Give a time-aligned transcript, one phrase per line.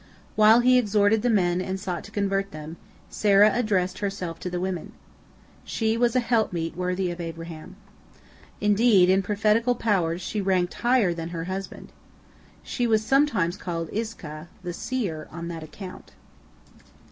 [0.35, 4.59] While he exhorted the men and sought to convert them, Sarah addressed herself to the
[4.59, 4.93] women.
[5.63, 7.75] She was a helpmeet worthy of Abraham.
[8.59, 11.91] Indeed, in prophetical powers she ranked higher than her husband.
[12.63, 16.13] She was sometimes called Iscah, "the seer," on that account.